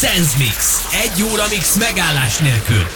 [0.00, 0.86] Sense Mix.
[1.02, 2.86] Egy óra mix megállás nélkül.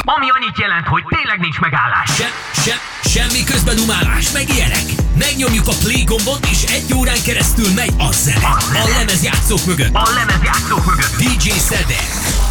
[0.00, 2.10] Ami annyit jelent, hogy tényleg nincs megállás.
[2.16, 2.28] Se,
[2.64, 4.84] se, semmi közben umálás, meg ilyenek.
[5.18, 8.46] Megnyomjuk a play gombot, és egy órán keresztül megy a zene.
[8.84, 9.94] A lemezjátszók mögött.
[9.94, 11.16] A lemezjátszók mögött.
[11.16, 12.43] DJ Szedek.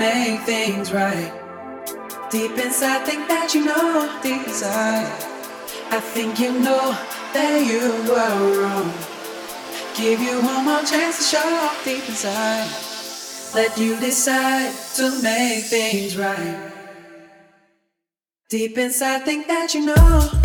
[0.00, 1.30] Make things right.
[2.30, 5.04] Deep inside, think that you know, deep inside.
[5.92, 6.96] I think you know
[7.34, 8.90] that you were wrong.
[9.94, 12.66] Give you one more chance to show deep inside.
[13.54, 16.72] Let you decide to make things right.
[18.48, 20.39] Deep inside, think that you know,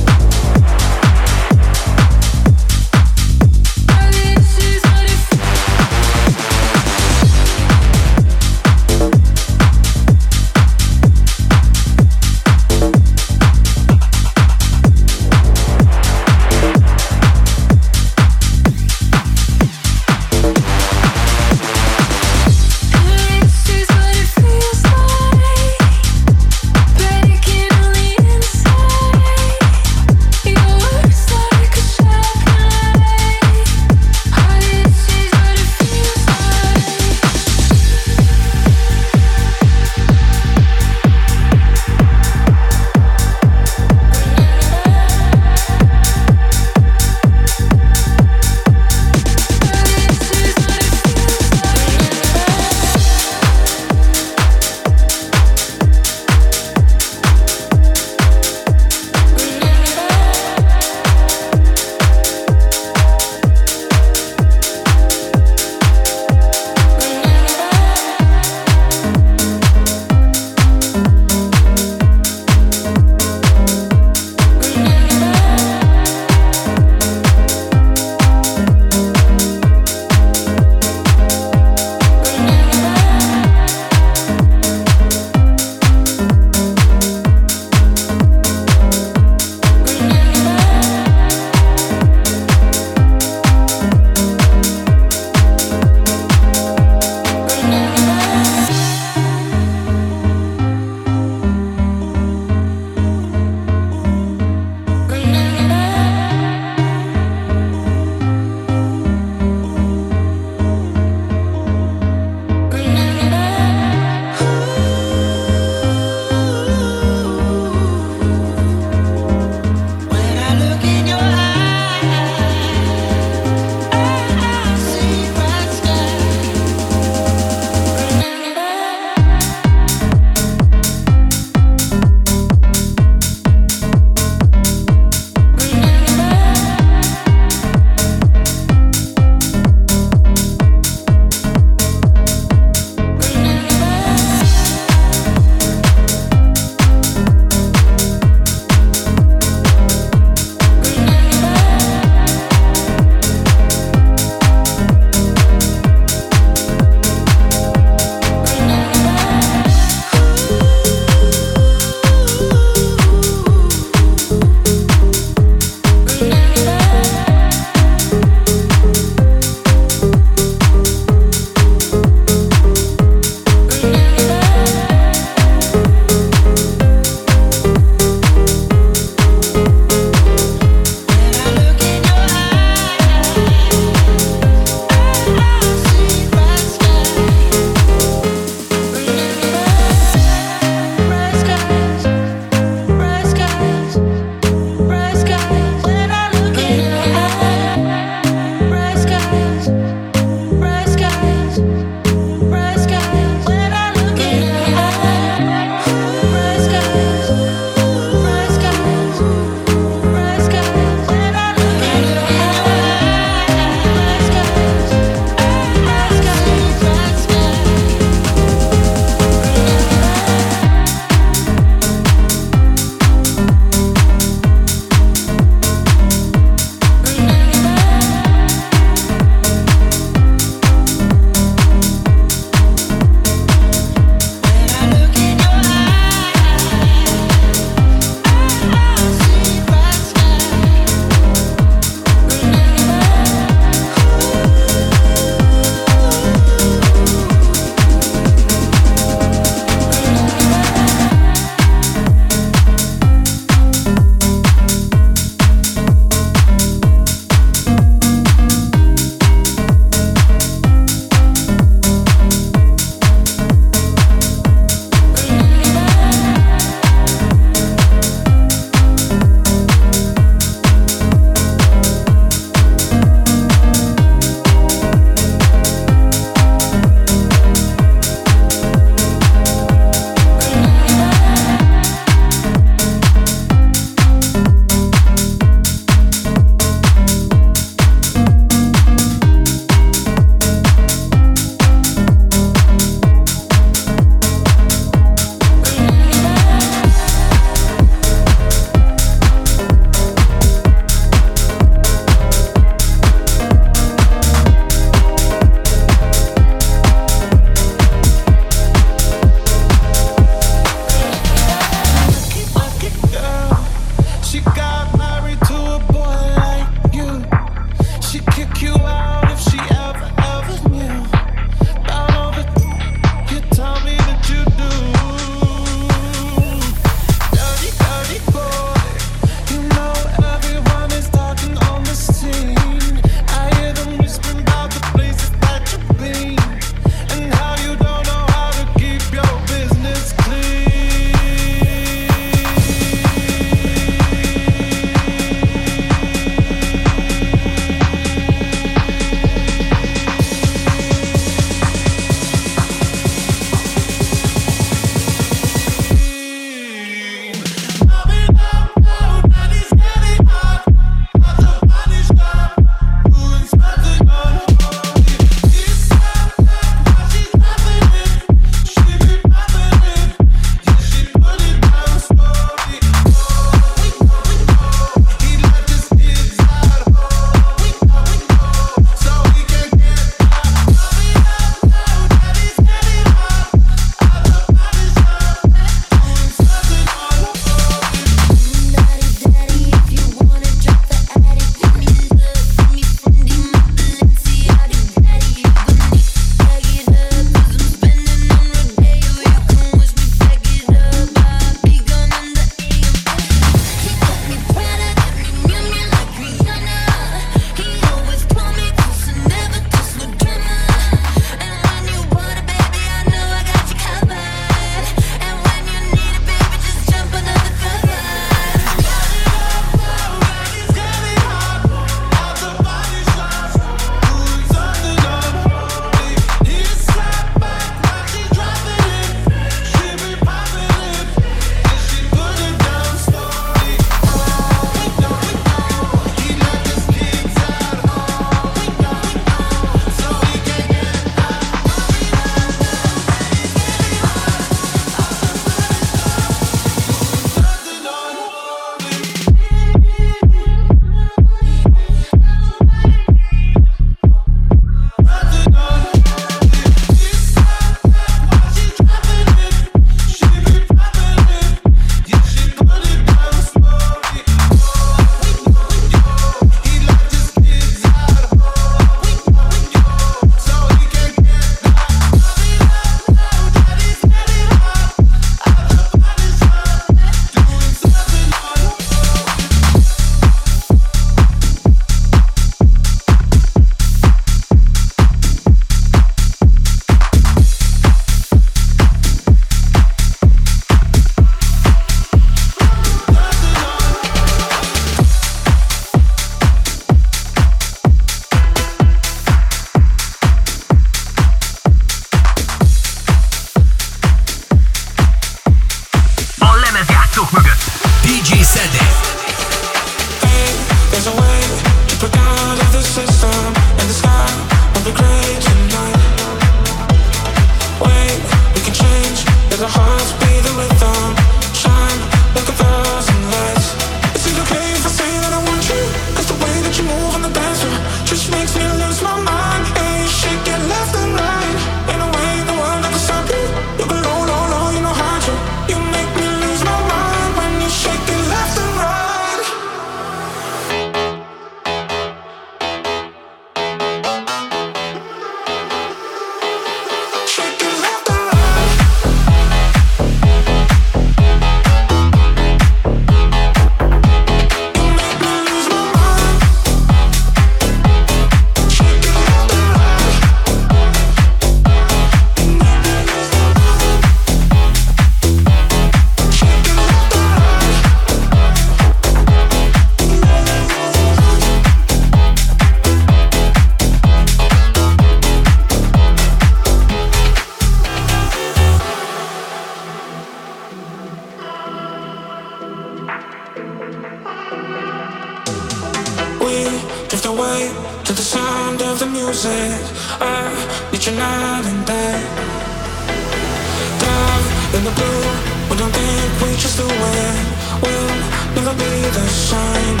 [599.27, 600.00] sunshine.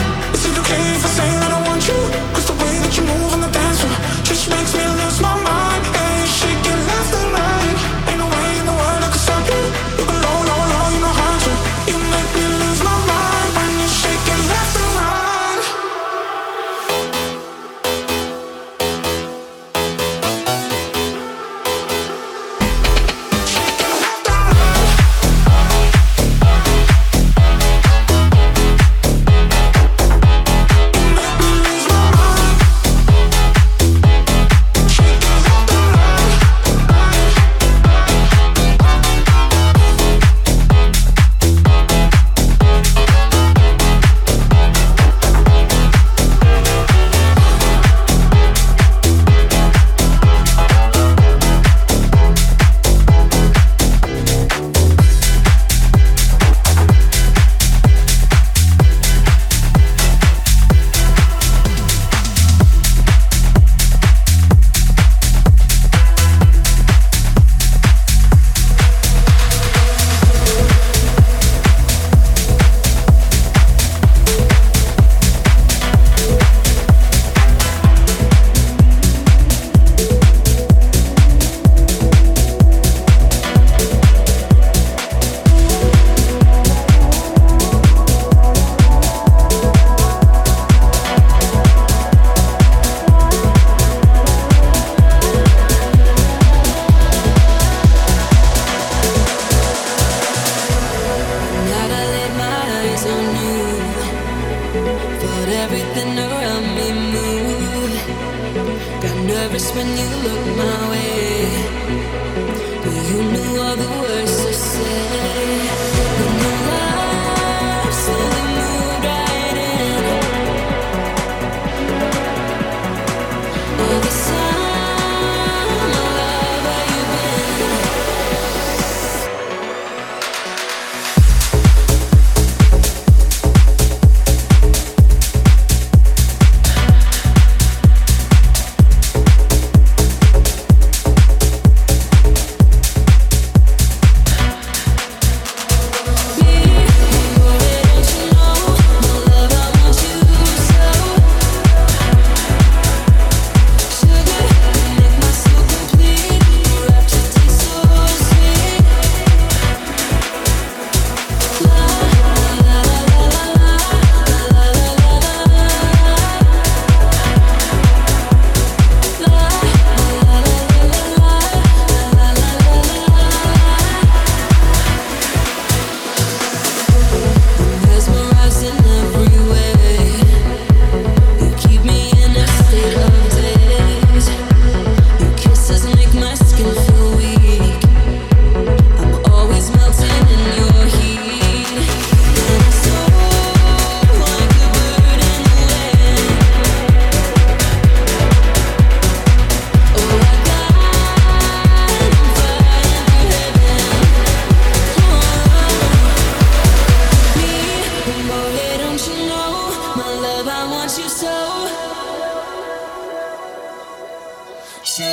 [109.51, 112.20] nervous when you look my way.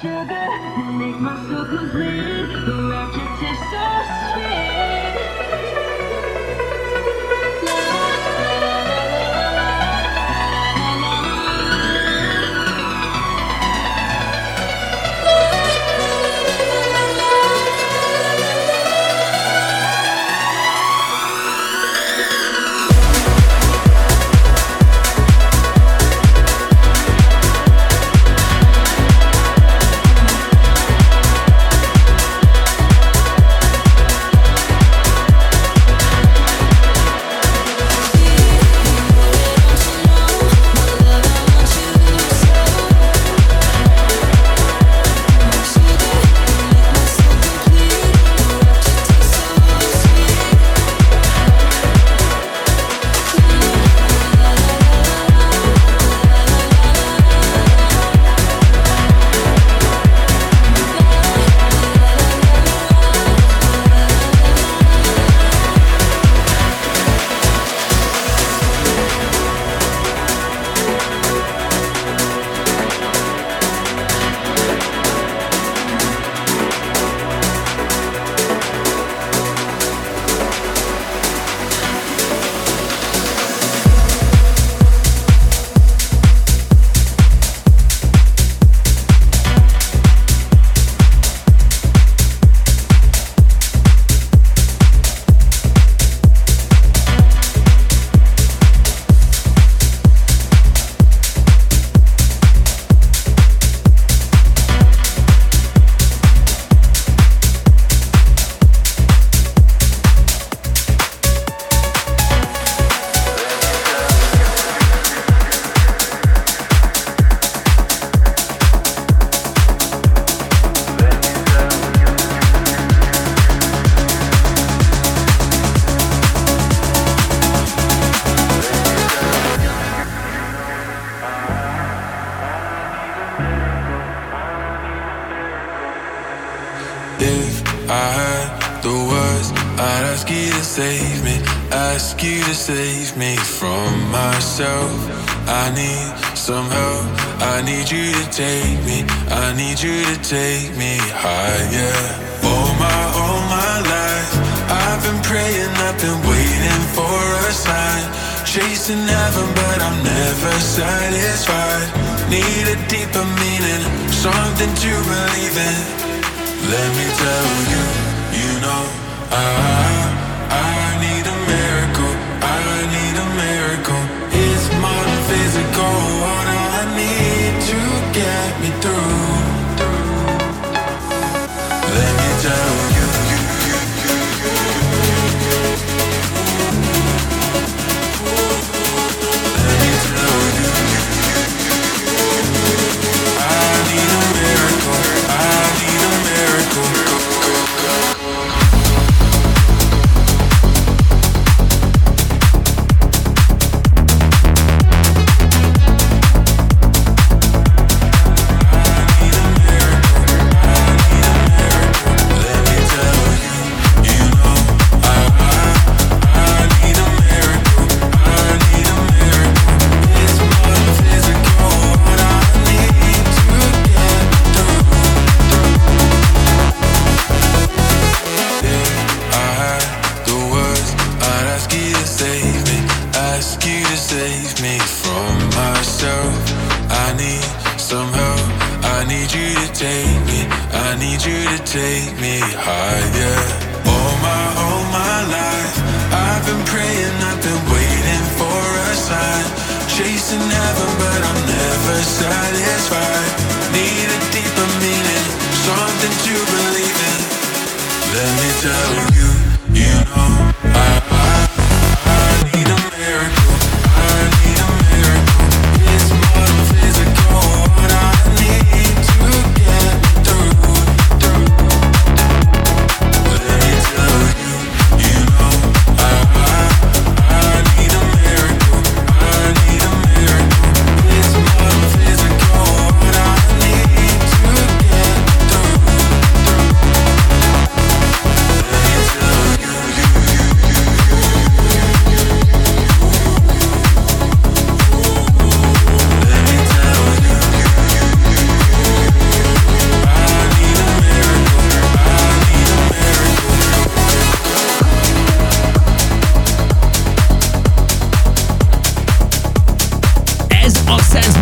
[0.00, 0.48] Sugar,
[0.78, 2.66] you make my soul complete.
[2.66, 3.84] The rapture tastes so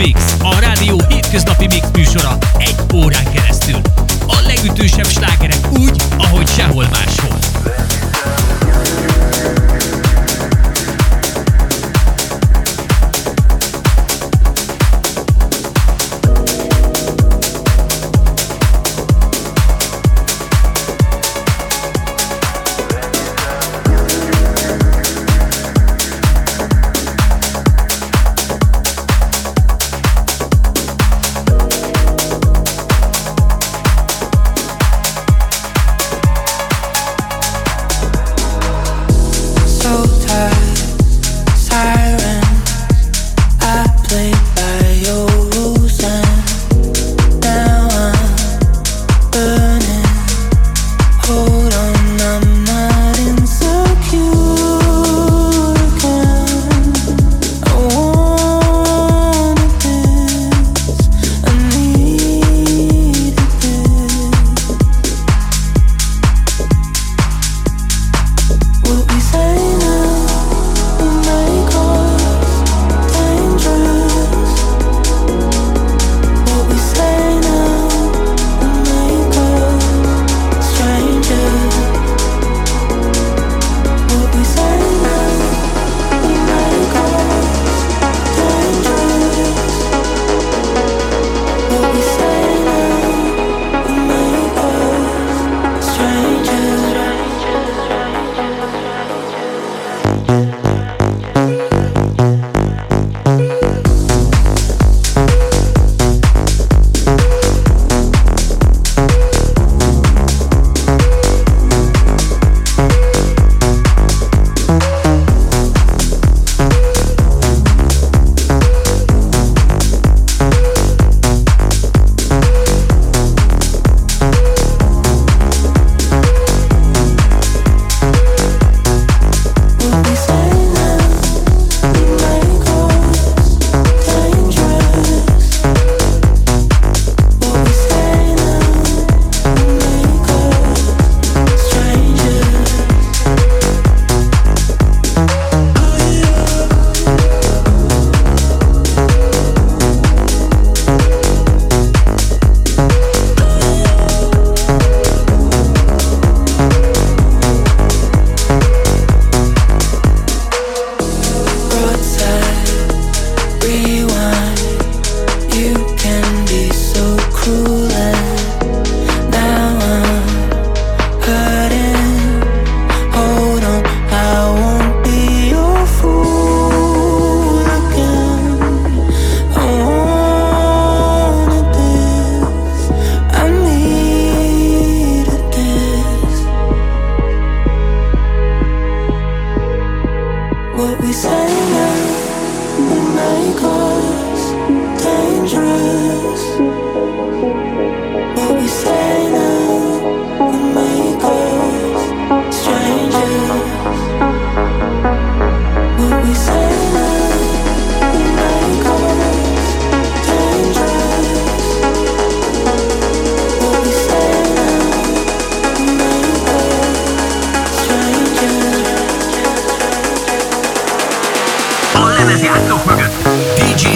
[0.05, 3.81] Mix, a rádió hétköznapi mix műsora egy órán keresztül.
[4.27, 7.39] A legütősebb slágerek úgy, ahogy sehol máshol.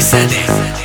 [0.07, 0.76] Sunday.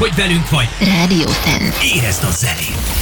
[0.00, 0.68] Hogy velünk vagy.
[0.78, 1.84] Radio Sense.
[1.94, 2.99] Érezd a zenét.